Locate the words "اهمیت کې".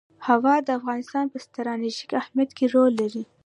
2.21-2.65